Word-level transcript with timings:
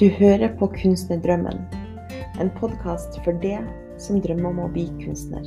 Du 0.00 0.08
hører 0.08 0.56
på 0.58 0.66
Kunstnerdrømmen, 0.66 1.58
en 2.40 2.50
podkast 2.56 3.18
for 3.20 3.36
det 3.42 3.58
som 4.00 4.16
drømmer 4.24 4.48
om 4.48 4.62
å 4.64 4.68
bli 4.72 4.86
kunstner. 5.02 5.44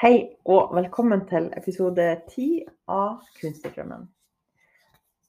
Hei 0.00 0.16
og 0.48 0.72
velkommen 0.80 1.28
til 1.28 1.52
episode 1.60 2.14
ti 2.32 2.48
av 2.88 3.20
Kunstnerdrømmen. 3.42 4.08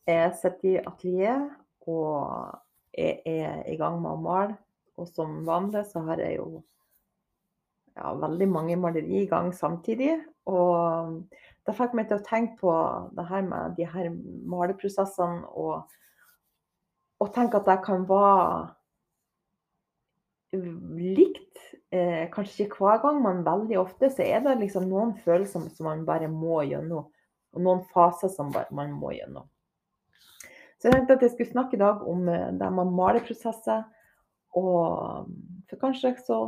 Jeg 0.08 0.38
sitter 0.40 0.78
i 0.78 0.86
atelier 0.88 1.50
og 1.84 2.64
jeg 2.96 3.20
er 3.26 3.66
i 3.70 3.76
gang 3.80 4.00
med 4.02 4.16
å 4.16 4.22
male. 4.24 4.58
Og 4.96 5.10
som 5.12 5.42
vanlig 5.48 5.84
så 5.90 6.06
har 6.08 6.22
jeg 6.24 6.38
jo 6.40 6.64
ja, 7.96 8.14
veldig 8.20 8.48
mange 8.52 8.78
maleri 8.80 9.24
i 9.24 9.30
gang 9.30 9.52
samtidig. 9.56 10.18
Og 10.52 11.26
det 11.66 11.76
fikk 11.76 11.96
meg 11.98 12.10
til 12.10 12.20
å 12.20 12.26
tenke 12.26 12.60
på 12.62 12.74
det 13.18 13.26
her 13.30 13.46
med 13.48 13.76
de 13.80 13.88
her 13.90 14.12
maleprosessene 14.52 15.48
og, 15.58 15.86
og 17.24 17.34
tenke 17.36 17.60
at 17.60 17.70
det 17.70 17.80
kan 17.86 18.06
være 18.10 18.72
likt. 20.56 21.42
Eh, 21.96 22.26
kanskje 22.34 22.66
ikke 22.66 22.82
hver 22.84 23.02
gang, 23.04 23.22
men 23.24 23.44
veldig 23.46 23.78
ofte 23.80 24.10
så 24.12 24.26
er 24.26 24.42
det 24.44 24.58
liksom 24.60 24.88
noen 24.90 25.14
følelser 25.24 25.68
som 25.72 25.88
man 25.88 26.06
bare 26.08 26.28
må 26.32 26.62
gjennom. 26.68 27.12
Og 27.56 27.64
noen 27.64 27.84
faser 27.94 28.32
som 28.34 28.52
man 28.52 28.96
må 29.00 29.14
gjennom. 29.16 29.48
Så 30.86 30.92
jeg 30.92 31.00
tenkte 31.00 31.16
at 31.18 31.24
jeg 31.26 31.34
skulle 31.34 31.50
snakke 31.50 31.78
i 31.78 31.82
dag 31.82 32.04
om 32.06 32.28
eh, 32.30 32.52
det 32.54 32.70
med 32.78 32.92
maleprosesser. 32.94 33.88
Og 34.56 35.32
for 35.66 35.82
kanskje 35.82 36.14
så 36.22 36.40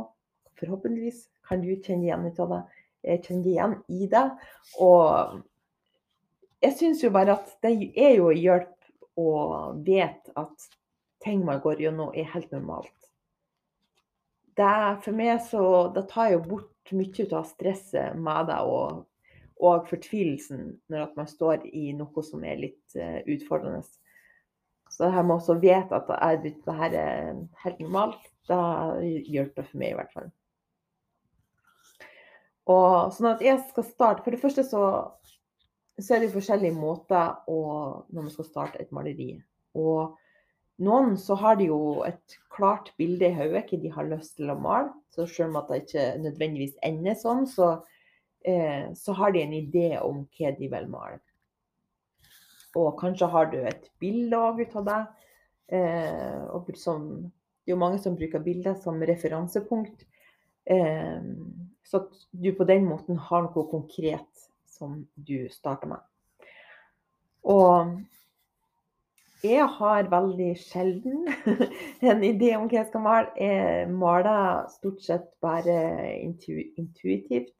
forhåpentligvis 0.60 1.24
kan 1.48 1.64
du 1.64 1.72
kjenne 1.74 2.06
igjen 2.06 2.28
ut 2.28 2.38
av 2.44 2.54
det. 2.54 2.60
Jeg 3.08 3.24
kjenner 3.26 3.50
igjen 3.50 3.74
i 3.90 4.10
det. 4.14 4.24
Og 4.78 5.42
jeg 6.62 6.78
syns 6.78 7.02
jo 7.02 7.10
bare 7.14 7.34
at 7.34 7.50
det 7.66 7.74
er 7.98 8.14
jo 8.20 8.30
hjelp 8.30 9.18
å 9.18 9.30
vite 9.82 10.38
at 10.38 10.70
ting 11.24 11.42
man 11.42 11.58
går 11.62 11.82
gjennom, 11.82 12.14
er 12.14 12.30
helt 12.30 12.54
normalt 12.54 12.94
det, 14.58 14.98
for 15.04 15.14
meg 15.14 15.38
så 15.46 15.62
det 15.94 16.08
tar 16.10 16.32
jo 16.34 16.42
bort 16.46 16.92
mye 16.96 17.26
av 17.36 17.46
stresset 17.46 18.18
med 18.18 18.48
det 18.50 18.58
og, 18.66 19.04
og 19.60 19.88
fortvilelsen 19.90 20.72
når 20.90 21.12
man 21.18 21.30
står 21.30 21.66
i 21.68 21.92
noe 21.96 22.24
som 22.26 22.44
er 22.46 22.62
litt 22.62 22.98
uh, 22.98 23.20
utfordrende. 23.28 23.84
Så 24.98 25.06
jeg 25.14 25.26
må 25.28 25.36
også 25.38 25.54
vite 25.62 25.94
at 25.94 26.08
det, 26.42 26.56
det 26.66 26.74
her 26.74 26.94
er 26.98 27.36
helt 27.62 27.80
normalt, 27.84 28.24
det 28.50 29.28
hjelper 29.30 29.66
for 29.68 29.78
meg 29.78 29.92
i 29.92 29.98
hvert 30.00 30.14
fall. 30.16 30.30
Og 32.68 33.12
sånn 33.14 33.30
at 33.30 33.44
jeg 33.44 33.62
skal 33.70 33.86
starte 33.86 34.24
For 34.24 34.34
det 34.34 34.40
første 34.42 34.64
så, 34.66 34.82
så 35.96 36.16
er 36.16 36.24
det 36.24 36.32
forskjellige 36.34 36.76
måter 36.76 37.38
å, 37.46 37.60
når 38.10 38.26
man 38.26 38.32
skal 38.34 38.48
starte 38.48 38.82
et 38.82 38.90
maleri. 38.94 39.36
Og 39.78 40.18
noen 40.82 41.14
så 41.18 41.38
har 41.38 41.60
de 41.62 41.70
jo 41.70 42.02
et 42.06 42.38
klart 42.54 42.90
bilde 42.98 43.30
i 43.30 43.38
hodet 43.38 43.64
hva 43.70 43.80
de 43.84 43.94
har 43.94 44.10
lyst 44.10 44.36
til 44.38 44.50
å 44.50 44.58
male. 44.58 44.90
Så 45.14 45.30
selv 45.30 45.52
om 45.52 45.62
at 45.62 45.70
det 45.70 45.84
ikke 45.84 46.10
nødvendigvis 46.26 46.76
ender 46.86 47.16
sånn, 47.18 47.46
så, 47.50 47.70
eh, 48.42 48.90
så 48.98 49.14
har 49.14 49.34
de 49.34 49.46
en 49.46 49.56
idé 49.62 49.88
om 50.02 50.24
hva 50.34 50.52
de 50.58 50.74
vil 50.74 50.90
male. 50.90 51.22
Og 52.78 52.92
kanskje 53.00 53.30
har 53.32 53.50
du 53.52 53.58
et 53.66 53.88
bilde 54.00 54.38
òg 54.38 54.62
ut 54.62 54.76
av 54.80 54.86
det. 54.88 55.00
Eh, 55.78 56.44
og 56.54 56.70
som, 56.80 57.08
det 57.64 57.72
er 57.72 57.76
jo 57.76 57.80
mange 57.80 58.00
som 58.02 58.16
bruker 58.16 58.44
bilder 58.44 58.78
som 58.80 59.00
referansepunkt. 59.02 60.06
Eh, 60.70 61.24
så 61.88 62.02
at 62.02 62.22
du 62.30 62.52
på 62.56 62.66
den 62.68 62.86
måten 62.88 63.18
har 63.28 63.46
noe 63.46 63.66
konkret 63.70 64.48
som 64.68 65.02
du 65.16 65.48
starter 65.52 65.90
med. 65.90 66.04
Og 67.48 67.98
jeg 69.44 69.66
har 69.78 70.10
veldig 70.10 70.50
sjelden 70.58 71.28
en 72.10 72.24
idé 72.26 72.54
om 72.58 72.66
hva 72.66 72.80
jeg 72.80 72.88
skal 72.88 73.04
male. 73.04 73.30
Jeg 73.38 73.86
maler 73.94 74.66
stort 74.72 75.04
sett 75.04 75.28
bare 75.44 75.78
intu 76.18 76.58
intuitivt. 76.76 77.54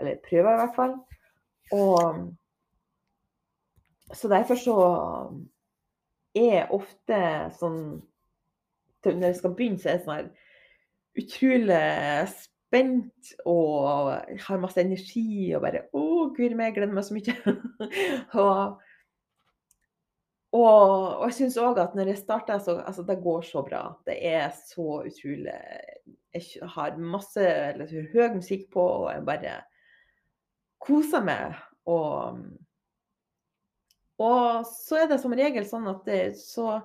Eller 0.00 0.20
prøver 0.26 0.52
i 0.52 0.60
hvert 0.60 0.76
fall. 0.76 0.94
Og 1.72 2.22
så 4.12 4.30
derfor 4.32 4.60
så 4.60 4.76
er 6.36 6.48
jeg 6.56 6.70
ofte 6.72 7.18
sånn 7.58 7.82
Når 9.04 9.26
jeg 9.26 9.36
skal 9.40 9.54
begynne, 9.56 9.80
så 9.82 9.90
er 9.90 9.98
jeg 9.98 10.04
sånn 10.06 10.16
her 10.16 10.30
utrolig 11.22 11.80
spent 12.32 13.32
og 13.44 14.38
har 14.46 14.62
masse 14.62 14.80
energi 14.80 15.50
og 15.52 15.64
bare 15.66 15.82
Å, 15.92 16.04
guri 16.32 16.54
meg, 16.54 16.70
jeg 16.70 16.78
gleder 16.78 16.96
meg 16.96 17.04
så 17.04 17.16
mye. 17.18 17.34
og 18.44 18.80
og, 20.52 21.16
og 21.16 21.22
jeg 21.30 21.36
syns 21.38 21.54
òg 21.60 21.78
at 21.80 21.94
når 21.96 22.10
jeg 22.10 22.20
starter, 22.20 22.58
så 22.60 22.74
altså, 22.82 23.04
det 23.08 23.22
går 23.24 23.44
så 23.48 23.62
bra. 23.64 23.86
Det 24.04 24.18
er 24.20 24.50
så 24.52 24.98
utrolig 25.00 25.54
Jeg 26.32 26.68
har 26.74 26.98
masse 27.00 27.40
eller, 27.40 27.88
høy 28.12 28.34
musikk 28.36 28.66
på, 28.72 28.84
og 29.04 29.08
jeg 29.14 29.24
bare 29.24 29.54
koser 30.80 31.24
meg. 31.24 31.56
Og, 31.88 32.42
og 34.20 34.66
så 34.68 35.02
er 35.02 35.08
det 35.10 35.20
som 35.22 35.34
regel 35.36 35.64
sånn 35.68 35.88
at 35.90 36.04
det, 36.08 36.20
så 36.40 36.80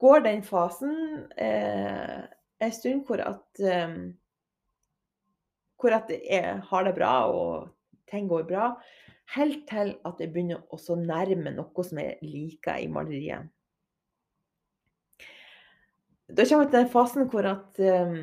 går 0.00 0.24
den 0.24 0.42
fasen 0.46 0.94
eh, 1.40 2.20
en 2.64 2.74
stund 2.74 3.04
hvor 3.08 3.22
at 3.24 3.60
eh, 3.60 3.96
hvor 5.80 5.96
at 5.96 6.08
jeg 6.14 6.60
har 6.64 6.86
det 6.86 6.94
bra 6.96 7.14
og 7.28 7.68
ting 8.08 8.28
går 8.30 8.46
bra. 8.48 8.70
Helt 9.34 9.66
til 9.68 9.94
at 10.04 10.20
jeg 10.20 10.32
begynner 10.32 10.62
å 10.72 10.96
nærme 11.00 11.52
noe 11.52 11.84
som 11.84 12.00
jeg 12.00 12.16
liker 12.24 12.80
i 12.80 12.88
maleriet. 12.92 13.50
Da 16.24 16.44
kommer 16.48 16.64
jeg 16.64 16.70
til 16.72 16.78
den 16.78 16.92
fasen 16.92 17.28
hvor 17.28 17.48
at 17.50 17.80
eh, 17.84 18.14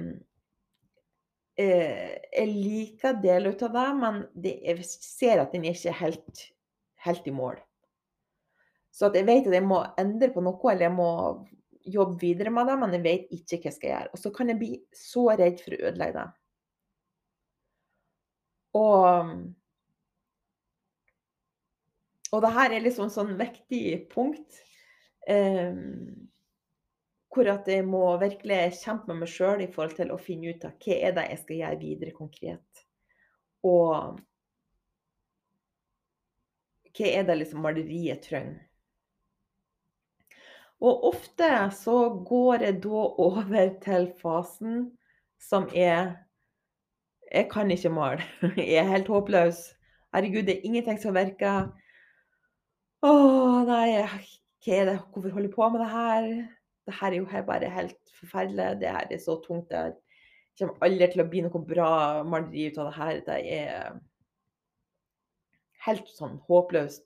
jeg 1.62 2.48
liker 2.50 3.20
deler 3.22 3.54
av 3.68 3.76
det, 3.76 3.90
men 4.00 4.24
det, 4.34 4.56
jeg 4.66 4.86
ser 4.88 5.44
at 5.44 5.54
den 5.54 5.68
er 5.70 6.00
helt, 6.02 6.48
helt 7.06 7.28
i 7.28 7.34
mål. 7.36 7.60
Så 8.92 9.10
jeg 9.16 9.28
vet 9.28 9.48
at 9.48 9.56
jeg 9.56 9.66
må 9.66 9.80
endre 10.00 10.30
på 10.34 10.44
noe, 10.44 10.60
eller 10.72 10.90
jeg 10.90 10.96
må 10.98 11.12
jobbe 11.88 12.20
videre 12.22 12.52
med 12.54 12.68
det, 12.70 12.76
men 12.82 12.94
jeg 12.98 13.06
vet 13.06 13.32
ikke 13.34 13.58
hva 13.58 13.70
jeg 13.70 13.78
skal 13.78 13.92
gjøre. 13.94 14.12
Og 14.12 14.22
så 14.22 14.32
kan 14.36 14.52
jeg 14.52 14.60
bli 14.60 14.72
så 14.96 15.26
redd 15.32 15.64
for 15.64 15.76
å 15.76 15.82
ødelegge 15.90 16.20
det. 16.20 16.28
Og 18.82 19.32
og 22.32 22.44
det 22.46 22.52
her 22.56 22.72
er 22.72 22.84
liksom 22.86 23.10
sånn 23.12 23.34
viktig 23.40 23.86
punkt. 24.12 24.62
Eh, 25.28 25.76
hvor 27.32 27.48
at 27.52 27.68
jeg 27.68 27.84
må 27.88 28.04
virkelig 28.20 28.78
kjempe 28.82 29.12
med 29.12 29.24
meg 29.24 29.32
sjøl 29.32 29.64
i 29.64 29.70
forhold 29.72 29.98
til 30.00 30.12
å 30.12 30.20
finne 30.20 30.52
ut 30.52 30.66
av 30.68 30.76
hva 30.84 30.98
er 30.98 31.16
det 31.16 31.28
jeg 31.30 31.42
skal 31.44 31.60
gjøre 31.62 31.82
videre 31.82 32.16
konkret. 32.16 32.84
Og 33.68 34.20
hva 36.98 37.08
er 37.08 37.26
det 37.28 37.38
liksom 37.40 37.64
maleriet 37.64 38.24
trenger. 38.28 38.60
Og 40.82 41.04
ofte 41.12 41.48
så 41.78 41.98
går 42.26 42.66
jeg 42.66 42.80
da 42.84 43.04
over 43.22 43.68
til 43.84 44.08
fasen 44.22 44.88
som 45.42 45.70
er 45.74 46.18
Jeg 47.32 47.48
kan 47.52 47.72
ikke 47.72 47.90
male. 47.90 48.24
Jeg 48.58 48.82
er 48.82 48.90
helt 48.90 49.08
håpløs. 49.08 49.62
Herregud, 50.14 50.44
det 50.44 50.58
er 50.58 50.66
ingenting 50.68 50.98
som 51.00 51.16
virker. 51.16 51.70
Å 53.02 53.12
nei, 53.64 54.02
hva 54.66 54.74
er 54.76 54.90
det? 54.90 54.98
Hvorfor 55.14 55.32
holder 55.32 55.48
jeg 55.48 55.56
på 55.56 55.70
med 55.72 55.80
det 55.82 55.88
her? 55.94 56.28
Det 56.86 56.96
her 56.98 57.14
er 57.14 57.16
jo 57.16 57.46
bare 57.48 57.70
helt 57.72 58.12
forferdelig. 58.20 58.82
Det 58.82 58.92
her 58.92 59.08
er 59.08 59.22
så 59.24 59.38
tungt. 59.46 59.72
Det 59.72 59.94
kommer 60.60 60.84
aldri 60.84 61.08
til 61.14 61.24
å 61.24 61.28
bli 61.32 61.46
noe 61.46 61.64
bra 61.72 61.92
maleri 62.28 62.68
ut 62.68 62.82
av 62.82 62.90
det 62.90 62.98
her. 62.98 63.22
Det 63.30 63.40
er 63.62 63.96
helt 65.86 66.10
sånn 66.14 66.40
håpløst. 66.48 67.06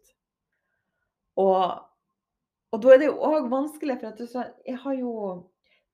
Og, 1.41 1.81
og 2.71 2.83
da 2.83 2.93
er 2.93 3.01
det 3.01 3.09
jo 3.09 3.19
òg 3.27 3.49
vanskelig, 3.51 3.99
for 4.01 4.11
at 4.11 4.63
jeg 4.67 4.79
har 4.83 4.97
jo 4.99 5.11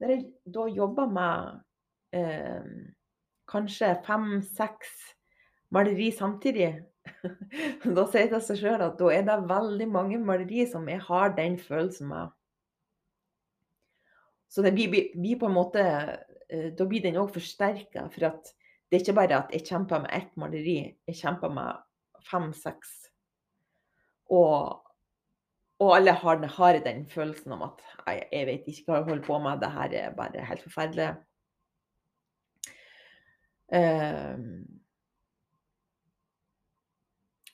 Når 0.02 0.10
jeg 0.10 0.22
da 0.50 0.64
jobber 0.66 1.10
med 1.14 1.60
eh, 2.18 2.70
kanskje 3.46 3.92
fem-seks 4.02 4.96
maleri 5.70 6.08
samtidig, 6.10 6.72
da 7.98 8.06
sier 8.10 8.32
det 8.32 8.40
seg 8.48 8.58
sjøl 8.64 8.82
at 8.82 8.98
da 8.98 9.12
er 9.14 9.28
det 9.28 9.36
veldig 9.52 9.88
mange 9.94 10.18
maleri 10.18 10.66
som 10.66 10.90
jeg 10.90 11.04
har 11.06 11.36
den 11.38 11.60
følelsen 11.62 12.10
med. 12.10 12.34
Så 14.50 14.66
det 14.66 14.74
blir, 14.74 14.90
blir 15.14 15.38
på 15.38 15.52
en 15.52 15.56
måte 15.56 15.86
eh, 15.86 16.74
Da 16.74 16.90
blir 16.90 17.06
den 17.06 17.22
òg 17.22 17.30
forsterka. 17.38 18.08
For 18.10 18.32
at 18.32 18.50
det 18.90 18.98
er 18.98 19.06
ikke 19.06 19.20
bare 19.22 19.38
at 19.38 19.54
jeg 19.54 19.68
kjemper 19.70 20.02
med 20.04 20.18
ett 20.18 20.34
maleri, 20.36 20.80
jeg 21.08 21.22
kjemper 21.22 21.54
med 21.54 21.86
fem-seks. 22.28 22.94
Og, 24.32 24.80
og 25.82 25.96
alle 25.96 26.14
har, 26.16 26.46
har 26.56 26.80
den 26.86 27.04
følelsen 27.10 27.56
om 27.56 27.66
at 27.68 27.84
jeg, 28.06 28.24
jeg 28.32 28.48
vet 28.48 28.72
ikke 28.72 28.88
hva 28.88 29.02
jeg 29.02 29.10
holder 29.10 29.28
på 29.28 29.40
med, 29.44 29.62
det 29.62 29.74
her 29.76 29.98
er 30.00 30.16
bare 30.16 30.46
helt 30.48 30.64
forferdelig. 30.64 31.10
Um, 33.72 34.66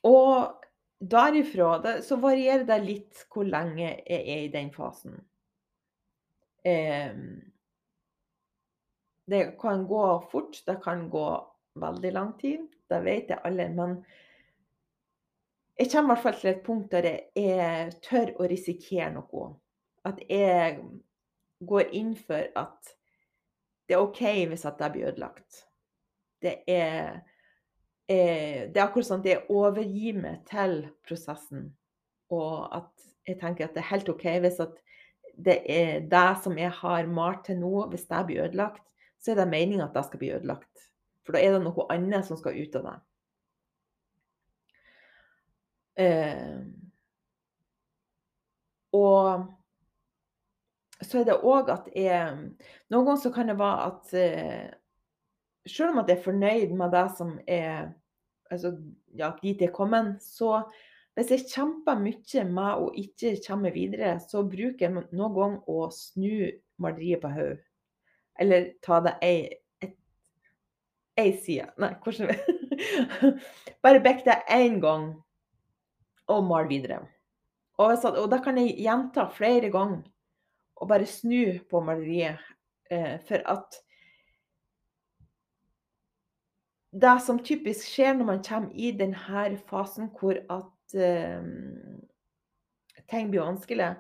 og 0.09 0.63
derifra 0.97 1.75
det, 1.83 1.97
så 2.05 2.17
varierer 2.21 2.65
det 2.65 2.77
litt 2.85 3.27
hvor 3.33 3.45
lenge 3.45 3.85
jeg 3.85 4.21
er 4.23 4.45
i 4.47 4.53
den 4.53 4.71
fasen. 4.73 5.19
Um, 6.65 7.27
det 9.27 9.43
kan 9.61 9.85
gå 9.87 10.05
fort, 10.31 10.57
det 10.65 10.79
kan 10.83 11.09
gå 11.11 11.27
veldig 11.79 12.11
lang 12.15 12.33
tid. 12.39 12.67
Det 12.89 13.01
vet 13.03 13.33
jeg 13.33 13.43
alle. 13.43 13.67
Men 13.75 13.97
jeg 15.77 15.91
kommer 15.91 16.09
i 16.09 16.13
hvert 16.15 16.23
fall 16.23 16.37
til 16.39 16.49
et 16.49 16.63
punkt 16.65 16.91
der 16.91 17.07
jeg 17.37 17.91
tør 18.05 18.33
å 18.41 18.47
risikere 18.49 19.11
noe. 19.13 19.49
At 20.07 20.21
jeg 20.29 20.79
går 21.67 21.93
inn 21.97 22.15
for 22.17 22.47
at 22.57 22.93
det 23.87 23.95
er 23.95 24.03
OK 24.03 24.23
hvis 24.49 24.65
at 24.67 24.81
jeg 24.81 24.95
blir 24.95 25.11
ødelagt. 25.11 25.63
Det 26.41 26.55
er, 26.69 27.21
er, 28.09 28.67
det 28.73 28.77
er 28.77 28.85
akkurat 28.87 29.09
sånn 29.09 29.21
at 29.23 29.29
jeg 29.29 29.45
overgir 29.53 30.17
meg 30.21 30.41
til 30.49 30.79
prosessen. 31.07 31.69
Og 32.33 32.67
at 32.75 33.07
jeg 33.27 33.39
tenker 33.39 33.67
at 33.67 33.77
det 33.77 33.83
er 33.83 33.91
helt 33.91 34.11
OK 34.11 34.27
hvis 34.43 34.61
at 34.63 34.81
det 35.37 35.59
er 35.69 36.07
det 36.09 36.29
som 36.41 36.57
jeg 36.57 36.73
har 36.79 37.09
malt 37.09 37.43
til 37.45 37.59
nå, 37.61 37.85
hvis 37.91 38.07
det 38.09 38.23
blir 38.25 38.47
ødelagt, 38.47 38.81
så 39.21 39.31
er 39.31 39.43
det 39.43 39.51
meninga 39.51 39.85
at 39.85 39.97
det 39.97 40.07
skal 40.07 40.21
bli 40.21 40.33
ødelagt. 40.33 40.87
For 41.25 41.35
da 41.35 41.43
er 41.43 41.53
det 41.53 41.65
noe 41.65 41.85
annet 41.93 42.25
som 42.25 42.39
skal 42.39 42.57
ut 42.57 42.77
av 42.79 42.87
det. 42.87 42.97
Eh, 45.97 46.57
og 48.93 49.47
så 51.01 51.21
er 51.21 51.29
det 51.29 51.37
òg 51.45 51.69
at 51.73 51.87
jeg 51.93 52.35
Noen 52.89 53.05
ganger 53.05 53.21
så 53.21 53.31
kan 53.33 53.49
det 53.49 53.57
være 53.59 53.87
at 53.89 54.13
eh, 54.17 54.67
selv 55.67 55.93
om 55.93 56.01
at 56.01 56.09
jeg 56.09 56.19
er 56.19 56.25
fornøyd 56.25 56.75
med 56.77 56.93
det 56.93 57.07
som 57.17 57.33
er 57.47 57.89
altså, 58.51 58.77
ja, 59.17 59.31
dit 59.41 59.61
jeg 59.61 59.69
er 59.69 59.75
kommet, 59.75 60.23
så 60.23 60.61
hvis 61.17 61.31
jeg 61.33 61.47
kjemper 61.49 61.99
mye 61.99 62.43
med 62.45 62.81
å 62.85 62.89
ikke 62.95 63.33
komme 63.41 63.73
videre, 63.73 64.15
så 64.21 64.43
bruker 64.45 64.85
jeg 64.85 64.93
noen 64.93 65.33
ganger 65.35 65.69
å 65.69 65.87
snu 65.91 66.51
maleriet 66.77 67.23
på 67.23 67.31
hodet. 67.33 67.63
Eller 68.37 68.67
ta 68.85 68.99
det 69.01 69.15
ei, 69.25 69.57
ei 71.17 71.31
side 71.41 71.71
Nei, 71.81 71.95
hvordan 72.05 72.29
Bare 73.83 74.01
bekk 74.05 74.21
det 74.27 74.35
én 74.53 74.77
gang 74.83 75.07
og 76.27 76.45
male 76.47 76.69
videre. 76.71 77.01
Og, 77.77 77.93
og 78.09 78.29
da 78.31 78.39
kan 78.43 78.57
jeg 78.59 78.77
gjenta 78.81 79.27
flere 79.33 79.69
ganger 79.73 80.05
og 80.77 80.89
bare 80.89 81.09
snu 81.09 81.59
på 81.69 81.81
maleriet. 81.81 82.41
Eh, 82.91 83.17
for 83.27 83.41
at 83.51 83.79
det 86.91 87.15
som 87.25 87.39
typisk 87.43 87.89
skjer 87.89 88.13
når 88.15 88.29
man 88.29 88.43
kommer 88.45 88.71
i 88.73 88.93
denne 88.95 89.57
fasen 89.69 90.07
hvor 90.19 90.37
at 90.49 90.95
eh, 90.95 91.43
ting 93.11 93.31
blir 93.31 93.43
vanskelig, 93.43 93.95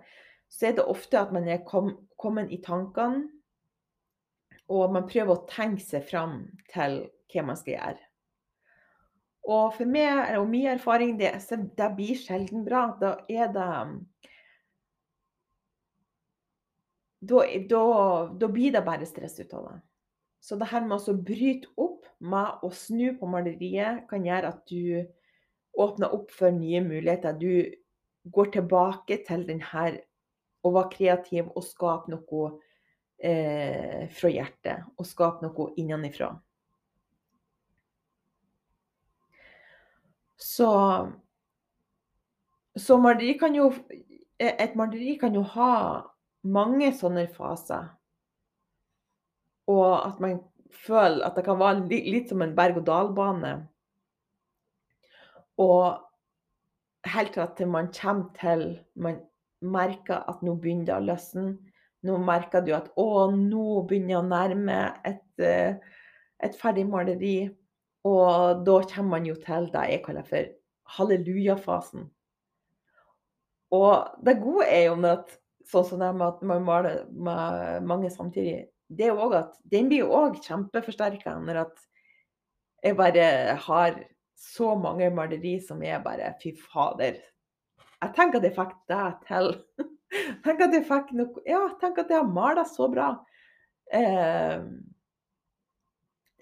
så 0.49 0.69
er 0.69 0.77
det 0.77 0.87
ofte 0.87 1.19
at 1.19 1.33
man 1.35 1.47
er 1.47 1.65
kom, 1.67 1.91
kommet 2.19 2.51
i 2.51 2.61
tankene, 2.63 3.27
og 4.67 4.93
man 4.93 5.07
prøver 5.07 5.33
å 5.33 5.47
tenke 5.47 5.83
seg 5.83 6.03
fram 6.07 6.41
til 6.71 7.01
hva 7.31 7.43
man 7.47 7.59
skal 7.59 7.75
gjøre. 7.75 8.06
Og 9.47 9.73
for 9.77 9.87
meg, 9.87 10.33
og 10.35 10.49
min 10.51 10.67
erfaring, 10.67 11.15
det, 11.19 11.31
det 11.79 11.89
blir 11.95 12.19
sjelden 12.19 12.65
bra. 12.67 12.89
Da 12.99 13.13
er 13.31 13.51
det 13.55 13.67
da, 17.19 17.43
da, 17.69 17.83
da, 18.39 18.47
blir 18.47 18.71
det 18.75 18.83
bare 18.85 19.07
stress 19.07 19.39
ut 19.39 19.53
av 19.53 19.69
det. 19.69 19.77
Så 20.39 20.55
det 20.59 20.67
her 20.69 20.83
med 20.85 21.01
å 21.01 21.15
bryte 21.27 21.71
opp 21.81 22.05
med 22.19 22.63
å 22.63 22.69
snu 22.71 23.15
på 23.17 23.29
maleriet 23.31 24.05
kan 24.09 24.25
gjøre 24.25 24.51
at 24.53 24.61
du 24.69 25.07
åpner 25.77 26.13
opp 26.13 26.31
for 26.33 26.53
nye 26.53 26.81
muligheter. 26.85 27.33
Du 27.39 27.65
går 28.31 28.51
tilbake 28.53 29.21
til 29.27 29.47
den 29.47 29.63
her 29.63 29.97
å 30.65 30.73
være 30.75 30.93
kreativ 30.93 31.49
og 31.53 31.65
skape 31.65 32.11
noe 32.13 32.51
eh, 33.23 34.05
fra 34.13 34.31
hjertet. 34.31 34.85
Og 34.97 35.09
skape 35.09 35.47
noe 35.47 35.71
innenfra. 35.79 36.31
Så, 40.37 40.69
så 42.77 42.97
maleri 43.01 43.33
kan 43.39 43.55
jo 43.57 43.71
Et 44.37 44.75
maleri 44.77 45.15
kan 45.17 45.33
jo 45.33 45.41
ha 45.41 45.71
mange 46.45 46.91
sånne 46.93 47.23
faser. 47.33 47.87
Og 49.67 49.95
at 49.97 50.19
man 50.21 50.37
føler 50.85 51.25
at 51.25 51.35
det 51.35 51.43
kan 51.47 51.57
være 51.59 51.87
litt, 51.87 52.05
litt 52.13 52.29
som 52.29 52.43
en 52.45 52.53
berg-og-dal-bane. 52.55 53.55
Og 55.57 55.97
helt 57.07 57.39
til 57.57 57.67
man 57.73 57.89
kommer 57.93 58.29
til 58.37 58.79
Man 58.95 59.19
merker 59.61 60.21
at 60.29 60.43
nå 60.45 60.53
begynner 60.61 60.85
det 60.85 60.95
å 60.95 61.05
løsne. 61.07 61.47
Nå 62.05 62.17
merker 62.21 62.61
du 62.61 62.73
at 62.77 62.91
å, 62.95 63.31
nå 63.33 63.81
begynner 63.89 64.13
jeg 64.13 64.19
å 64.21 64.27
nærme 64.27 64.75
et, 65.07 65.23
eh, 65.41 65.79
et 66.43 66.57
ferdig 66.59 66.85
maleri. 66.87 67.49
Og 68.05 68.63
da 68.67 68.77
kommer 68.91 69.17
man 69.17 69.25
jo 69.27 69.35
til 69.41 69.67
det 69.73 69.85
jeg 69.91 70.03
kaller 70.05 70.27
for 70.27 70.53
halleluja-fasen. 70.97 72.07
Og 73.75 74.23
det 74.23 74.37
gode 74.39 74.67
er 74.71 74.87
jo 74.87 74.97
at 75.09 75.33
sånn 75.67 75.87
som 75.89 76.03
det 76.03 76.13
med 76.15 76.27
at 76.29 76.43
man 76.47 76.63
maler 76.63 77.01
med 77.11 77.87
mange 77.87 78.11
samtidig, 78.13 78.67
det 78.87 79.07
er 79.07 79.11
jo 79.11 79.25
òg 79.25 79.35
at 79.41 79.57
den 79.67 79.89
blir 79.89 80.05
jo 80.05 80.13
òg 80.15 80.37
kjempeforsterka 80.45 81.33
når 81.43 81.65
at 81.65 81.81
jeg 82.85 82.95
bare 82.95 83.25
har 83.65 83.97
så 84.37 84.75
mange 84.79 85.09
maleri 85.11 85.57
som 85.59 85.81
er 85.83 85.99
bare 86.03 86.35
Fy 86.41 86.53
fader. 86.55 87.17
Jeg 87.97 88.13
tenker 88.15 88.39
at 88.39 88.45
jeg 88.45 88.55
fikk 88.55 88.75
det 88.91 89.07
til. 89.27 89.49
tenk 90.45 90.61
at 90.61 90.75
jeg 90.77 90.85
fikk 90.87 91.11
noe 91.17 91.43
Ja, 91.49 91.63
tenk 91.81 91.97
at 92.03 92.13
jeg 92.13 92.21
har 92.21 92.29
malt 92.31 92.69
så 92.69 92.87
bra. 92.91 93.09
Eh, 93.91 94.61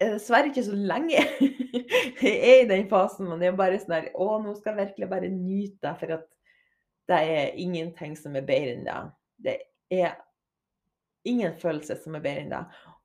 er 0.00 0.16
dessverre 0.16 0.50
ikke 0.50 0.64
så 0.66 0.76
lenge 0.76 1.20
jeg 2.22 2.34
er 2.36 2.62
i 2.62 2.68
den 2.68 2.88
fasen. 2.90 3.28
Men 3.30 3.42
det 3.42 3.50
er 3.50 3.58
bare 3.58 3.80
sånn 3.80 3.96
her 3.96 4.10
Å, 4.14 4.28
nå 4.42 4.54
skal 4.58 4.74
jeg 4.74 4.90
virkelig 4.90 5.10
bare 5.12 5.32
nyte 5.32 5.80
det. 5.86 5.94
For 6.00 6.16
at 6.18 6.26
det 7.06 7.22
er 7.36 7.58
ingenting 7.62 8.16
som 8.18 8.36
er 8.36 8.46
bedre 8.46 8.74
enn 8.74 8.86
det. 8.86 9.00
Det 9.46 9.56
er 10.02 10.16
ingen 11.26 11.54
følelse 11.60 11.98
som 12.02 12.16
er 12.18 12.24
bedre 12.24 12.44
enn 12.44 12.54
det. 12.54 12.62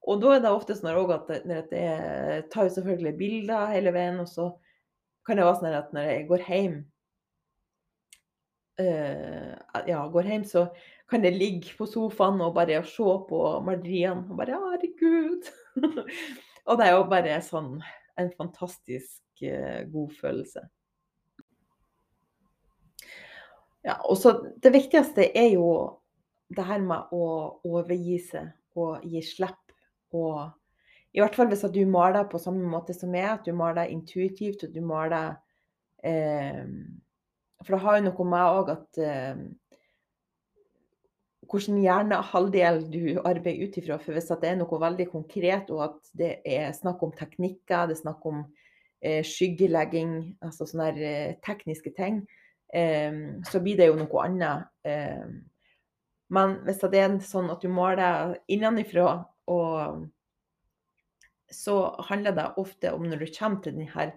Og 0.10 0.21
da 0.21 0.36
er 0.36 0.41
det 0.41 0.51
ofte 0.51 0.75
sånn 0.77 0.89
at 1.13 1.74
jeg 1.75 2.45
tar 2.50 2.65
jo 2.65 2.74
selvfølgelig 2.74 3.17
bilder 3.19 3.69
hele 3.69 3.93
veien, 3.93 4.17
og 4.24 4.29
så 4.29 4.48
kan 5.27 5.38
det 5.38 5.45
være 5.45 5.60
sånn 5.60 5.77
at 5.77 5.91
når 5.93 6.07
jeg 6.10 6.24
går 6.31 6.45
hjem 6.48 6.77
uh, 8.81 9.51
ja, 9.86 10.00
går 10.15 10.31
hjem, 10.31 10.48
så 10.50 10.65
kan 11.12 11.27
jeg 11.27 11.38
ligge 11.38 11.75
på 11.77 11.86
sofaen 11.89 12.41
og 12.41 12.55
bare 12.57 12.81
se 12.88 13.17
på 13.29 13.41
maleriene 13.67 14.25
og 14.25 14.41
bare 14.41 14.57
Herregud! 14.57 15.51
Og 16.69 16.77
det 16.77 16.87
er 16.87 16.95
jo 16.95 17.09
bare 17.09 17.39
sånn 17.45 17.73
en 18.21 18.29
fantastisk 18.37 19.43
uh, 19.45 19.81
god 19.89 20.13
følelse. 20.19 20.63
Ja, 23.81 23.97
og 24.05 24.17
så 24.17 24.35
Det 24.61 24.73
viktigste 24.73 25.25
er 25.37 25.53
jo 25.55 25.67
det 26.53 26.65
her 26.67 26.81
med 26.83 27.13
å 27.15 27.25
overgi 27.65 28.19
seg 28.21 28.51
og 28.77 29.05
gi 29.07 29.21
slipp. 29.25 29.73
Og 30.13 30.51
i 31.15 31.21
hvert 31.21 31.35
fall 31.35 31.49
hvis 31.51 31.63
du 31.73 31.81
maler 31.89 32.27
på 32.29 32.39
samme 32.39 32.67
måte 32.69 32.93
som 32.95 33.11
meg, 33.11 33.27
at 33.31 33.47
du 33.47 33.55
maler 33.55 33.91
intuitivt 33.91 34.67
og 34.67 34.75
du 34.75 34.81
maler 34.85 35.33
eh, 36.03 36.67
For 37.63 37.75
det 37.75 37.81
har 37.83 37.97
jo 37.97 38.05
noe 38.09 38.27
med 38.27 38.59
òg 38.59 38.71
at 38.75 39.01
eh, 39.01 39.41
hvilken 41.51 41.81
hjernehalvdel 41.84 42.81
du 42.91 43.05
arbeider 43.20 43.67
ut 43.67 43.77
ifra. 43.81 44.00
For 44.00 44.15
hvis 44.15 44.31
det 44.31 44.50
er 44.50 44.58
noe 44.60 44.81
veldig 44.81 45.08
konkret, 45.12 45.72
og 45.74 45.84
at 45.89 46.12
det 46.17 46.34
er 46.48 46.72
snakk 46.77 47.03
om 47.03 47.13
teknikker, 47.17 47.89
det 47.89 47.98
er 47.98 48.01
snakk 48.01 48.25
om 48.29 48.46
eh, 49.03 49.22
skyggelegging, 49.27 50.15
altså 50.46 50.70
sånne 50.70 50.91
eh, 50.96 51.36
tekniske 51.43 51.93
ting, 51.98 52.24
eh, 52.74 53.12
så 53.50 53.63
blir 53.63 53.79
det 53.79 53.91
jo 53.91 54.00
noe 54.00 54.25
annet. 54.25 54.72
Eh, 54.88 55.27
men 56.31 56.58
hvis 56.63 56.81
det 56.88 57.03
er 57.03 57.20
sånn 57.27 57.51
at 57.51 57.63
du 57.63 57.67
måler 57.72 58.38
innenfra, 58.51 59.20
så 61.51 61.75
handler 62.08 62.36
det 62.38 62.46
ofte 62.62 62.93
om 62.96 63.03
når 63.03 63.25
du 63.25 63.31
kommer 63.36 63.60
til 63.63 63.75
denne 63.75 64.12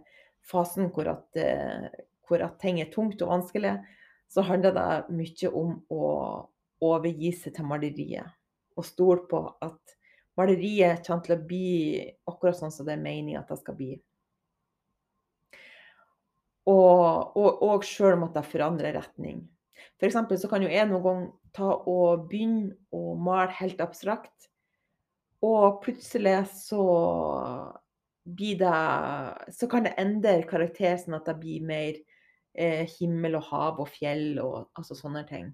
fasen 0.47 0.93
hvor 0.95 1.09
at, 1.11 1.27
eh, 1.41 1.89
hvor 2.29 2.45
at 2.45 2.61
ting 2.63 2.81
er 2.81 2.93
tungt 2.93 3.23
og 3.25 3.33
vanskelig, 3.33 3.75
så 4.31 4.45
handler 4.47 4.75
det 4.77 5.17
mye 5.17 5.51
om 5.51 5.75
å 5.91 6.05
overgi 6.85 7.33
seg 7.37 7.57
til 7.57 7.69
maleriet. 7.69 8.35
Og 8.75 8.87
stole 8.87 9.27
på 9.31 9.41
at 9.63 9.95
maleriet 10.39 11.05
kommer 11.07 11.25
til 11.25 11.37
å 11.37 11.45
bli 11.47 11.69
akkurat 12.31 12.59
sånn 12.59 12.75
som 12.75 12.89
det 12.89 12.97
er 12.97 13.05
meninga 13.05 13.45
at 13.45 13.53
det 13.53 13.61
skal 13.61 13.79
bli. 13.79 13.95
Og, 16.65 17.37
og, 17.37 17.51
og 17.67 17.85
sjøl 17.85 18.17
om 18.17 18.29
at 18.29 18.39
det 18.39 18.47
forandrer 18.49 18.97
retning. 18.97 19.43
F.eks. 20.01 20.17
så 20.41 20.49
kan 20.51 20.65
jo 20.65 20.73
jeg 20.73 20.89
noen 20.89 21.05
gang 21.05 21.25
ta 21.55 21.71
og 21.91 22.27
begynne 22.31 22.75
å 22.95 23.15
male 23.21 23.53
helt 23.61 23.83
abstrakt, 23.85 24.49
og 25.45 25.83
plutselig 25.85 26.39
så 26.57 26.85
blir 28.25 28.57
det 28.57 29.53
Så 29.53 29.69
kan 29.69 29.85
det 29.85 29.99
endre 30.01 30.47
karakter 30.49 30.97
sånn 30.97 31.19
at 31.19 31.27
det 31.29 31.35
blir 31.43 31.67
mer 31.69 31.99
eh, 32.57 32.89
himmel 32.97 33.37
og 33.37 33.45
hav 33.51 33.83
og 33.85 33.91
fjell 33.93 34.39
og 34.41 34.71
altså 34.79 34.97
sånne 34.97 35.27
ting. 35.29 35.51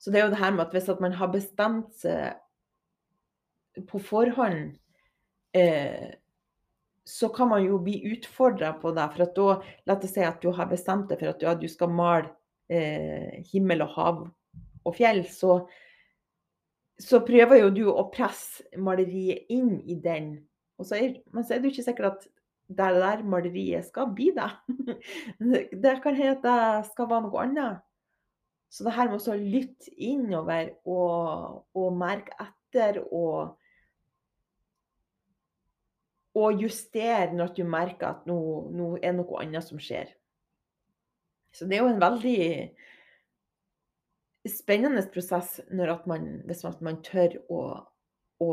Så 0.00 0.12
det 0.12 0.20
er 0.20 0.26
jo 0.26 0.32
det 0.32 0.40
her 0.40 0.54
med 0.56 0.64
at 0.66 0.74
hvis 0.74 0.88
at 0.92 1.02
man 1.04 1.14
har 1.16 1.28
bestemt 1.32 1.92
seg 2.00 2.40
på 3.88 4.00
forhånd, 4.02 4.72
eh, 5.56 6.08
så 7.06 7.28
kan 7.34 7.50
man 7.50 7.64
jo 7.66 7.78
bli 7.84 8.00
utfordra 8.14 8.72
på 8.80 8.94
det. 8.96 9.06
For 9.14 9.26
at 9.26 9.36
da, 9.36 9.48
la 9.86 9.96
oss 9.98 10.14
si 10.14 10.24
at 10.24 10.40
du 10.42 10.50
har 10.56 10.70
bestemt 10.70 11.10
deg 11.10 11.20
for 11.20 11.34
at 11.34 11.44
ja, 11.44 11.54
du 11.58 11.68
skal 11.68 11.92
male 11.92 12.32
eh, 12.72 13.40
himmel 13.52 13.84
og 13.84 13.94
hav 13.98 14.20
og 14.88 14.96
fjell, 14.96 15.26
så, 15.28 15.58
så 16.96 17.20
prøver 17.26 17.66
jo 17.66 17.72
du 17.76 17.82
å 17.92 18.08
presse 18.12 18.64
maleriet 18.80 19.50
inn 19.52 19.76
i 19.84 19.98
den 20.00 20.38
så 20.86 20.96
er, 20.96 21.16
men 21.32 21.44
så 21.44 21.54
er 21.54 21.60
det 21.60 21.70
jo 21.70 21.74
ikke 21.74 21.86
sikkert 21.86 22.12
at 22.14 22.26
det 22.70 22.88
der 23.02 23.22
maleriet 23.26 23.88
skal 23.88 24.12
bli 24.14 24.30
det. 24.36 24.50
Det 25.82 25.96
kan 26.02 26.14
hende 26.14 26.36
at 26.38 26.44
det 26.44 26.90
skal 26.92 27.08
være 27.10 27.26
noe 27.26 27.42
annet. 27.42 27.80
Så 28.70 28.84
det 28.86 28.94
her 28.94 29.10
med 29.10 29.26
å 29.26 29.34
lytte 29.34 29.90
innover 29.98 30.70
og, 30.86 31.64
og 31.74 31.96
merke 31.98 32.36
etter 32.38 33.00
og, 33.02 33.56
og 36.38 36.62
justere 36.62 37.34
når 37.34 37.56
du 37.56 37.64
merker 37.66 38.12
at 38.12 38.30
nå, 38.30 38.38
nå 38.70 38.92
er 39.02 39.16
noe 39.16 39.42
annet 39.42 39.66
som 39.66 39.82
skjer. 39.82 40.12
Så 41.50 41.66
det 41.66 41.80
er 41.80 41.82
jo 41.82 41.90
en 41.90 42.02
veldig 42.02 42.42
spennende 44.48 45.02
prosess 45.12 45.58
man, 46.06 46.28
hvis 46.46 46.62
man 46.80 47.02
tør 47.02 47.40
å, 47.50 47.62
å 48.38 48.50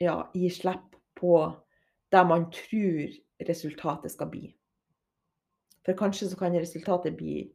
ja, 0.00 0.16
gi 0.32 0.48
slipp 0.50 0.96
på 1.20 1.36
det 2.12 2.24
man 2.26 2.48
tror 2.56 3.12
resultatet 3.46 4.12
skal 4.16 4.32
bli. 4.32 4.48
For 5.84 5.98
kanskje 5.98 6.30
så 6.30 6.38
kan 6.40 6.56
resultatet 6.56 7.20
bli 7.20 7.52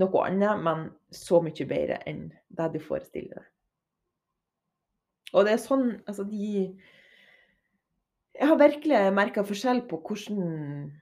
noe 0.00 0.24
annet, 0.26 0.62
men 0.64 0.88
så 1.12 1.42
mye 1.44 1.66
bedre 1.68 1.98
enn 2.08 2.28
det 2.56 2.68
du 2.74 2.80
forestiller 2.82 3.40
deg. 3.40 3.48
Og 5.32 5.46
det 5.46 5.54
er 5.54 5.62
sånn 5.62 5.86
Altså, 6.04 6.26
de 6.28 6.48
Jeg 8.32 8.48
har 8.48 8.58
virkelig 8.60 9.00
merka 9.16 9.44
forskjell 9.44 9.84
på 9.88 10.00
hvordan 10.06 10.92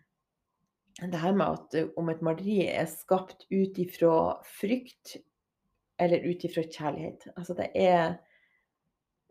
det 1.00 1.20
her 1.22 1.32
med 1.32 1.46
at 1.46 1.92
om 1.96 2.10
et 2.12 2.22
maleri 2.22 2.64
er 2.66 2.88
skapt 2.90 3.46
ut 3.48 3.78
ifra 3.80 4.40
frykt 4.44 5.14
eller 6.02 6.26
ut 6.26 6.44
ifra 6.44 6.64
kjærlighet. 6.66 7.28
Altså, 7.36 7.54
det 7.56 7.68
er 7.78 8.18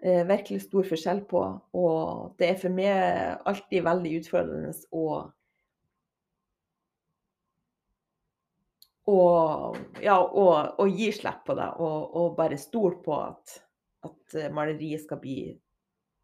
eh, 0.01 0.23
virkelig 0.25 0.63
stor 0.63 0.87
forskjell 0.87 1.21
på. 1.29 1.43
Og 1.77 2.33
det 2.39 2.49
er 2.49 2.61
for 2.61 2.73
meg 2.73 3.43
alltid 3.49 3.85
veldig 3.85 4.15
utfordrende 4.21 4.73
å 4.95 5.05
og, 9.09 9.79
ja, 10.03 10.17
og, 10.19 10.79
og 10.81 10.99
gi 10.99 11.09
slipp 11.15 11.45
på 11.47 11.55
det, 11.57 11.67
og, 11.81 12.15
og 12.19 12.37
bare 12.37 12.59
stole 12.61 12.99
på 13.03 13.15
at, 13.17 13.55
at, 14.05 14.37
maleriet 14.53 15.03
skal 15.05 15.21
bli 15.21 15.39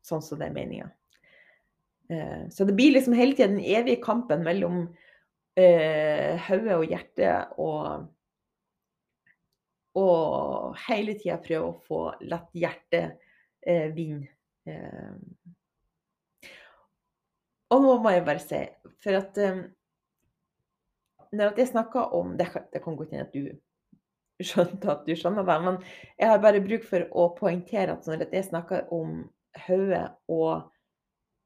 sånn 0.05 0.23
som 0.23 0.39
det 0.39 0.49
er 0.49 0.55
meninga. 0.55 0.89
Eh, 2.09 2.43
så 2.53 2.67
det 2.67 2.75
blir 2.77 2.93
liksom 2.93 3.15
hele 3.17 3.37
tiden 3.37 3.57
den 3.57 3.65
evige 3.65 4.03
kampen 4.03 4.45
mellom 4.45 4.83
eh, 5.57 6.37
hodet 6.47 6.77
og 6.77 6.85
hjertet, 6.91 7.57
og, 7.57 8.05
og 9.97 10.77
hele 10.85 11.17
tida 11.17 11.39
prøve 11.41 11.71
å 11.71 11.79
få 11.87 12.01
lett 12.27 12.51
hjertet 12.65 13.17
eh, 13.65 13.89
vinne. 13.95 14.29
Eh. 14.69 15.15
Og 17.73 17.81
nå 17.81 17.95
må 18.03 18.13
jeg 18.13 18.25
bare 18.27 18.43
si, 18.43 18.61
for 19.01 19.17
at 19.17 19.41
eh, 19.41 19.65
når 21.31 21.57
jeg 21.57 21.71
snakker 21.71 22.13
om 22.13 22.35
Det, 22.37 22.47
det 22.73 22.83
kan 22.83 22.95
godt 22.95 23.13
hende 23.13 23.25
at 23.25 23.33
du 23.33 24.43
skjønte 24.43 24.91
at 24.91 25.05
du 25.07 25.15
skjønner 25.15 25.45
det, 25.47 25.57
men 25.63 25.77
jeg 26.19 26.29
har 26.29 26.41
bare 26.43 26.63
bruk 26.63 26.83
for 26.87 27.05
å 27.15 27.29
poengtere 27.37 27.95
at 27.95 28.07
når 28.09 28.25
jeg 28.33 28.49
snakker 28.49 28.89
om 28.93 29.21
hodet 29.65 30.09
og 30.27 30.65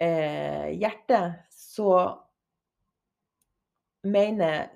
eh, 0.02 0.72
hjertet, 0.74 1.44
så 1.54 1.92
mener 4.10 4.72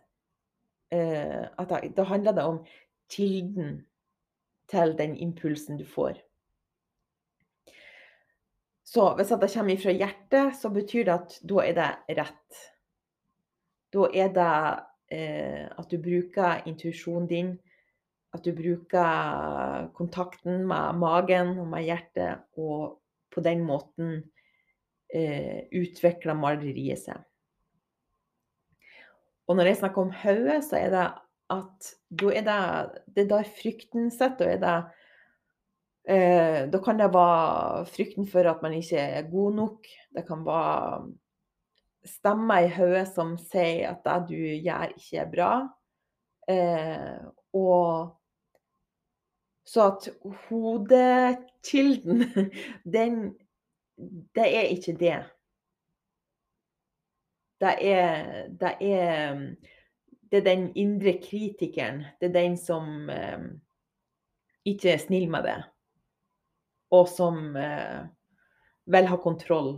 eh, 0.94 1.42
at 1.48 1.72
da, 1.72 1.82
da 1.98 2.06
handler 2.12 2.38
det 2.38 2.46
om 2.46 2.62
kilden 3.10 3.82
til 4.70 4.94
den 5.00 5.18
impulsen 5.18 5.82
du 5.82 5.86
får. 5.90 6.22
Så 8.94 9.08
hvis 9.18 9.34
det 9.34 9.50
kommer 9.56 9.82
fra 9.82 9.94
hjertet, 9.96 10.56
så 10.60 10.70
betyr 10.70 11.08
det 11.08 11.14
at 11.14 11.38
da 11.50 11.64
er 11.66 11.78
det 11.78 12.18
rett. 12.20 12.64
Da 13.94 14.10
er 14.14 14.30
det 14.34 14.54
at 15.14 15.92
du 15.92 15.98
bruker 16.02 16.64
intuisjonen 16.70 17.28
din, 17.30 17.52
at 18.34 18.46
du 18.46 18.54
bruker 18.58 19.90
kontakten 19.98 20.64
med 20.70 20.98
magen 21.02 21.58
og 21.62 21.68
med 21.74 21.86
hjertet, 21.86 22.46
og 22.58 23.00
på 23.34 23.44
den 23.46 23.62
måten 23.66 24.16
eh, 25.14 25.70
utvikler 25.74 26.38
maleriet 26.38 27.04
seg. 27.04 27.22
Og 29.48 29.60
når 29.60 29.70
jeg 29.70 29.82
snakker 29.82 30.06
om 30.06 30.18
hodet, 30.24 30.60
så 30.66 30.80
er 30.80 30.92
det 30.94 31.08
at 31.54 31.94
da 32.10 32.30
er 32.32 32.46
det, 32.48 32.60
det 33.14 33.26
er 33.26 33.32
der 33.36 33.56
frykten 33.60 34.12
sitter. 34.14 34.56
Da 34.62 34.76
Eh, 36.04 36.68
da 36.68 36.80
kan 36.84 37.00
det 37.00 37.14
være 37.14 37.86
frykten 37.88 38.26
for 38.28 38.44
at 38.50 38.62
man 38.62 38.74
ikke 38.76 39.00
er 39.00 39.30
god 39.32 39.54
nok. 39.56 39.86
Det 40.16 40.26
kan 40.28 40.46
være 40.46 41.14
stemmer 42.06 42.66
i 42.66 42.72
hodet 42.74 43.08
som 43.14 43.36
sier 43.40 43.94
at 43.94 44.04
det 44.06 44.18
du 44.32 44.38
gjør, 44.38 44.92
ikke 44.98 45.22
er 45.22 45.32
bra. 45.32 45.52
Eh, 46.52 47.20
og 47.56 48.14
så 49.64 49.88
at 49.94 50.10
hodekilden, 50.48 52.26
den 52.98 53.24
Det 54.36 54.44
er 54.44 54.72
ikke 54.74 54.96
det. 54.98 55.20
Det 57.62 57.74
er, 57.80 58.48
det 58.60 58.72
er, 58.82 59.36
det 60.32 60.38
er 60.38 60.44
den 60.44 60.72
indre 60.76 61.14
kritikeren. 61.22 62.04
Det 62.20 62.30
er 62.30 62.34
den 62.34 62.58
som 62.58 63.10
eh, 63.10 63.46
ikke 64.66 64.96
er 64.96 64.98
snill 64.98 65.30
med 65.30 65.46
det 65.46 65.62
og 66.94 67.10
som 67.10 67.56
eh, 67.58 68.06
vil 68.94 69.10
ha 69.10 69.18
kontroll. 69.22 69.78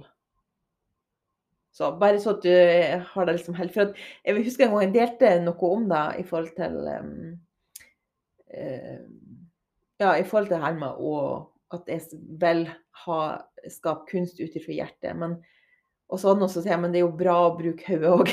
Så 1.76 1.90
bare 2.00 2.22
så 2.24 2.32
at 2.38 2.46
du 2.46 2.54
har 3.10 3.28
det 3.28 3.34
liksom 3.36 3.58
helt 3.58 3.74
For 3.76 3.92
jeg 4.24 4.44
husker 4.46 4.66
en 4.66 4.78
gang 4.78 4.86
jeg 4.86 4.94
delte 4.96 5.32
noe 5.44 5.72
om 5.76 5.90
det 5.90 6.04
i 6.22 6.24
forhold 6.28 6.54
til 6.56 6.78
um, 6.88 7.10
uh, 8.56 9.02
Ja, 10.00 10.14
i 10.16 10.24
forhold 10.24 10.48
til 10.52 10.64
det 10.64 10.94
å, 10.96 11.18
at 11.76 11.92
jeg 11.92 12.22
vil 12.40 12.64
ha 13.06 13.20
skape 13.72 14.08
kunst 14.12 14.40
ut 14.40 14.56
ifra 14.56 14.76
hjertet. 14.76 15.16
Men 15.20 15.38
og 16.06 16.20
sånn 16.22 16.44
også 16.46 16.62
sier 16.62 16.76
jeg 16.76 16.82
men 16.84 16.92
det 16.94 17.00
er 17.00 17.08
jo 17.08 17.16
bra 17.18 17.36
å 17.48 17.56
bruke 17.58 17.88
hodet 17.90 18.12
òg. 18.14 18.30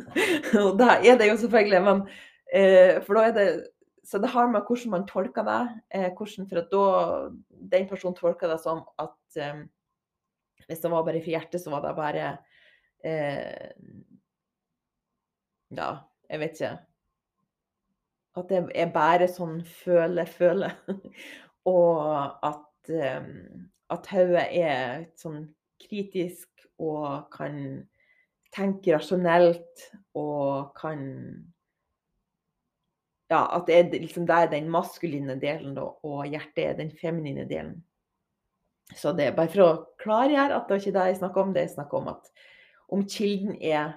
og 0.66 0.74
det 0.76 0.90
er 1.08 1.16
det 1.18 1.30
jo 1.30 1.38
selvfølgelig. 1.40 1.82
Men, 1.86 2.02
uh, 2.52 2.98
for 3.06 3.18
da 3.18 3.24
er 3.24 3.36
det 3.38 3.46
så 4.06 4.20
det 4.22 4.30
har 4.30 4.46
med 4.46 4.62
hvordan 4.68 4.92
man 4.92 5.06
tolker 5.08 5.42
det. 5.46 5.62
Eh, 5.90 6.10
hvordan, 6.14 6.46
for 6.46 6.60
at 6.60 6.68
da 6.70 6.82
den 7.72 7.88
personen 7.90 8.14
tolker 8.14 8.52
det 8.52 8.60
som 8.62 8.84
at 9.02 9.40
um, 9.50 9.64
hvis 10.68 10.82
det 10.84 10.92
var 10.92 11.06
bare 11.06 11.22
for 11.24 11.34
hjertet, 11.34 11.62
så 11.62 11.72
var 11.72 11.82
det 11.82 11.96
bare 11.96 12.28
eh, 13.04 13.72
Ja, 15.76 15.90
jeg 16.30 16.40
vet 16.40 16.60
ikke. 16.60 16.76
At 18.36 18.48
det 18.52 18.60
er 18.76 18.92
bare 18.94 19.26
sånn 19.32 19.58
føle-føle. 19.64 20.70
og 21.76 22.46
at, 22.46 22.92
eh, 22.92 23.28
at 23.90 24.10
hodet 24.12 24.46
er 24.62 25.06
sånn 25.18 25.42
kritisk 25.82 26.48
og 26.80 27.26
kan 27.32 27.58
tenke 28.54 28.94
rasjonelt 28.94 29.86
og 30.16 30.72
kan 30.78 31.02
ja, 33.26 33.40
at 33.56 33.66
det 33.66 33.74
er, 33.74 33.88
liksom, 33.98 34.26
det 34.26 34.52
den 34.52 34.68
maskuline 34.70 35.34
delen, 35.42 35.74
da, 35.74 35.88
og 36.06 36.28
hjertet 36.30 36.62
er 36.62 36.76
den 36.78 36.92
feminine 36.94 37.42
delen. 37.48 37.80
Så 38.94 39.10
det 39.18 39.26
er 39.26 39.34
bare 39.34 39.50
for 39.50 39.64
å 39.64 39.70
klargjøre 39.98 40.54
at 40.54 40.68
det 40.68 40.76
er 40.76 40.84
ikke 40.84 40.94
det 40.94 41.06
jeg 41.08 41.18
snakker 41.18 41.42
om. 41.42 41.54
Det 41.56 41.64
er 41.64 41.72
snakk 41.72 41.96
om 41.98 42.12
at 42.12 42.30
om 42.92 43.04
kilden 43.08 43.56
er 43.60 43.96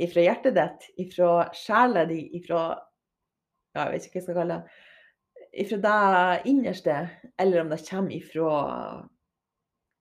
ifra 0.00 0.24
hjertet 0.24 0.56
ditt, 0.56 0.86
ifra 1.04 1.32
sjela 1.56 2.06
di, 2.08 2.22
ifra 2.38 2.62
ja, 3.74 3.84
Jeg 3.84 3.90
vet 3.92 4.06
ikke 4.06 4.14
hva 4.14 4.20
jeg 4.20 4.26
skal 4.26 4.38
kalle 4.40 4.58
det. 4.58 4.78
Ifra 5.62 5.78
det 5.84 6.50
innerste, 6.50 6.94
eller 7.38 7.62
om 7.62 7.70
det 7.70 7.82
kommer 7.86 8.14
ifra 8.16 8.54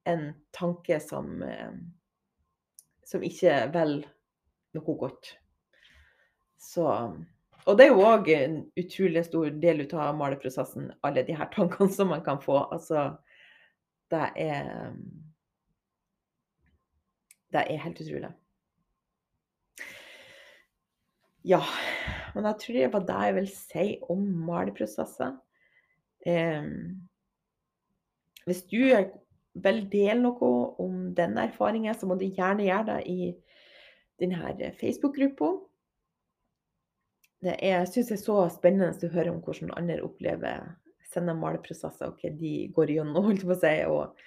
en 0.09 0.23
tanke 0.55 0.99
som, 1.03 1.43
eh, 1.43 1.73
som 3.05 3.25
ikke 3.25 3.59
vil 3.73 3.99
noe 4.77 4.95
godt. 5.03 5.35
Så 6.59 6.87
og 7.69 7.77
det 7.77 7.85
er 7.85 7.91
jo 7.91 8.05
òg 8.07 8.29
en 8.33 8.53
utrolig 8.79 9.21
stor 9.27 9.49
del 9.61 9.83
av 9.91 10.15
maleprosessen, 10.17 10.89
alle 11.05 11.21
de 11.27 11.35
her 11.37 11.49
tankene 11.53 11.91
som 11.93 12.09
man 12.09 12.23
kan 12.25 12.39
få. 12.41 12.63
Altså, 12.73 13.11
det 14.09 14.29
er 14.41 14.95
Det 17.49 17.63
er 17.65 17.81
helt 17.81 18.01
utrolig. 18.01 18.31
Ja, 21.47 21.61
men 22.35 22.45
jeg 22.45 22.59
tror 22.61 22.75
det 22.75 22.89
var 22.93 23.05
det 23.07 23.21
jeg 23.25 23.35
vil 23.37 23.47
si 23.53 23.85
om 24.11 24.25
maleprosesser. 24.49 25.37
Eh, 26.27 26.67
hvis 28.45 28.65
du 28.69 28.81
vil 29.63 29.81
dele 29.91 30.19
noe 30.21 30.51
om 30.81 31.09
denne 31.15 31.47
erfaringen, 31.47 31.95
så 31.95 32.09
må 32.09 32.19
du 32.19 32.27
gjerne 32.27 32.67
gjøre 32.67 32.85
det 32.91 32.99
i 33.09 33.31
denne 34.19 34.73
Facebook-gruppa. 34.79 35.53
Det 37.39 37.55
er, 37.63 37.85
synes 37.87 38.11
jeg 38.11 38.19
er 38.19 38.23
så 38.25 38.37
spennende 38.51 39.07
å 39.07 39.13
høre 39.13 39.31
om 39.31 39.39
hvordan 39.43 39.71
andre 39.77 40.01
opplever 40.03 40.65
sine 41.09 41.33
maleprosesser, 41.39 42.11
og 42.11 42.19
hva 42.19 42.33
de 42.35 42.53
går 42.75 42.91
gjennom, 42.97 43.29
holdt 43.29 43.45
på 43.47 43.55
å 43.55 43.61
si, 43.61 43.75
og 43.87 44.19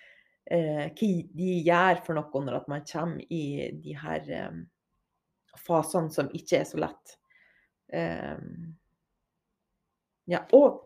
eh, 0.51 0.87
hva 0.91 1.11
de 1.39 1.51
gjør 1.67 2.03
for 2.07 2.19
noe 2.19 2.45
når 2.47 2.69
man 2.71 2.87
kommer 2.89 3.23
i 3.33 3.71
de 3.83 3.97
her 3.99 4.31
eh, 4.31 4.63
fasene 5.67 6.13
som 6.15 6.31
ikke 6.35 6.63
er 6.63 6.69
så 6.69 6.81
lett. 6.83 7.17
Eh, 7.93 8.39
ja, 10.33 10.45
og 10.55 10.83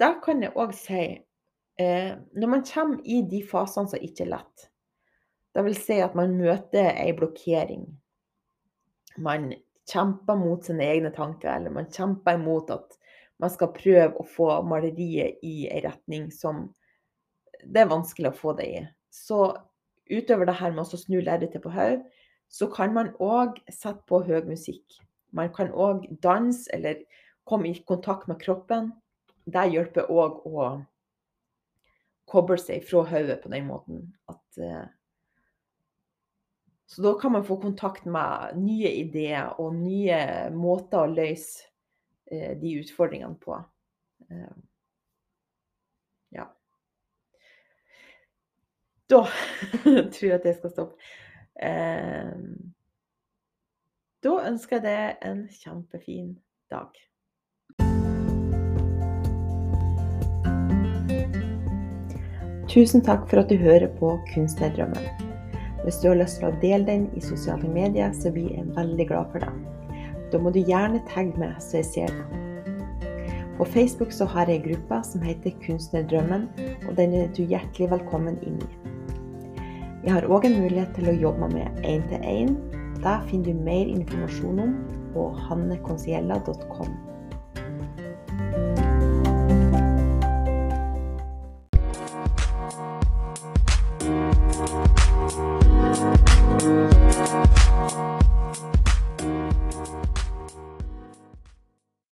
da 0.00 0.14
kan 0.24 0.42
jeg 0.42 0.56
òg 0.56 0.72
si 0.74 1.00
eh, 1.04 2.12
Når 2.16 2.48
man 2.48 2.62
kommer 2.66 3.02
i 3.04 3.20
de 3.28 3.42
fasene 3.46 3.92
som 3.92 4.02
ikke 4.02 4.24
er 4.24 4.34
lett, 4.34 4.70
det 5.54 5.64
vil 5.66 5.76
si 5.76 5.98
at 6.02 6.14
man 6.18 6.36
møter 6.38 6.92
ei 6.94 7.12
blokkering. 7.16 7.84
Man 9.18 9.50
kjemper 9.90 10.38
mot 10.38 10.64
sine 10.64 10.86
egne 10.86 11.10
tanker, 11.14 11.50
eller 11.56 11.74
man 11.74 11.90
kjemper 11.90 12.38
imot 12.38 12.70
at 12.70 12.94
man 13.40 13.50
skal 13.50 13.72
prøve 13.74 14.20
å 14.20 14.26
få 14.28 14.50
maleriet 14.68 15.40
i 15.46 15.64
en 15.70 15.82
retning 15.88 16.28
som 16.34 16.68
det 17.64 17.84
er 17.84 17.92
vanskelig 17.92 18.30
å 18.30 18.38
få 18.38 18.54
det 18.58 18.66
i. 18.68 18.80
Så 19.10 19.42
utover 20.10 20.48
det 20.48 20.58
her 20.60 20.74
med 20.74 20.84
å 20.84 21.00
snu 21.00 21.20
lerretet 21.20 21.62
på 21.64 21.72
hodet, 21.74 22.04
så 22.50 22.66
kan 22.70 22.94
man 22.94 23.12
òg 23.22 23.60
sette 23.70 24.02
på 24.10 24.22
høy 24.26 24.40
musikk. 24.48 24.98
Man 25.30 25.52
kan 25.54 25.70
òg 25.70 26.08
danse 26.22 26.70
eller 26.74 27.04
komme 27.46 27.70
i 27.70 27.82
kontakt 27.86 28.26
med 28.30 28.40
kroppen. 28.42 28.90
Det 29.46 29.68
hjelper 29.70 30.10
òg 30.10 30.42
å 30.50 30.70
koble 32.30 32.58
seg 32.62 32.82
fra 32.86 33.04
hodet 33.10 33.38
på 33.42 33.50
den 33.52 33.68
måten 33.70 34.02
at 34.30 34.58
eh, 34.62 34.88
så 36.90 37.02
da 37.02 37.12
kan 37.20 37.32
man 37.32 37.44
få 37.46 37.60
kontakt 37.62 38.04
med 38.04 38.56
nye 38.58 38.90
ideer 38.98 39.52
og 39.62 39.76
nye 39.78 40.16
måter 40.50 41.04
å 41.04 41.12
løse 41.12 41.68
eh, 42.26 42.56
de 42.58 42.72
utfordringene 42.80 43.38
på. 43.38 43.58
Eh, 44.26 44.56
ja. 46.34 46.48
Da 49.10 49.24
tror 50.12 50.26
jeg 50.28 50.36
at 50.38 50.44
jeg 50.46 50.58
skal 50.60 50.70
stoppe. 50.70 51.10
Eh, 51.62 52.34
da 54.22 54.34
ønsker 54.46 54.78
jeg 54.78 54.84
deg 54.84 55.24
en 55.26 55.46
kjempefin 55.50 56.34
dag. 56.70 56.92
Tusen 62.70 63.02
takk 63.02 63.24
for 63.26 63.42
at 63.42 63.50
du 63.50 63.56
hører 63.58 63.88
på 63.98 64.12
Kunstnerdrømmen. 64.30 65.08
Hvis 65.82 65.98
du 66.02 66.10
har 66.12 66.20
lyst 66.20 66.38
til 66.38 66.50
å 66.52 66.58
dele 66.62 66.86
den 66.86 67.08
i 67.18 67.22
sosiale 67.24 67.66
medier, 67.66 68.12
så 68.14 68.30
blir 68.30 68.52
jeg 68.52 68.68
veldig 68.76 69.06
glad 69.10 69.32
for 69.32 69.42
det. 69.42 70.04
Da 70.30 70.38
må 70.38 70.52
du 70.54 70.60
gjerne 70.60 71.00
tagge 71.10 71.34
meg, 71.40 71.56
så 71.58 71.80
jeg 71.80 71.88
ser 71.88 72.14
det. 72.14 73.08
På 73.56 73.66
Facebook 73.66 74.14
så 74.14 74.28
har 74.30 74.46
jeg 74.46 74.60
ei 74.60 74.68
gruppe 74.68 75.00
som 75.08 75.24
heter 75.26 75.56
Kunstnerdrømmen, 75.64 76.46
og 76.86 76.94
den 77.00 77.16
er 77.24 77.34
du 77.34 77.42
hjertelig 77.42 77.90
velkommen 77.90 78.38
inn 78.46 78.62
i. 78.62 78.79
Jeg 80.00 80.14
har 80.14 80.24
òg 80.32 80.46
en 80.48 80.54
mulighet 80.62 80.94
til 80.96 81.10
å 81.10 81.18
jobbe 81.26 81.50
med 81.52 81.82
én-til-én. 81.84 82.54
Det 83.04 83.16
finner 83.28 83.52
du 83.52 83.64
mer 83.66 83.90
informasjon 83.92 84.62
om 84.64 84.74
på 85.12 85.26
hannekonsiella.com. 85.48 87.09